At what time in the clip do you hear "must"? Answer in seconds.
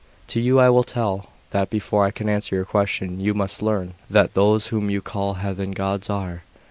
3.35-3.61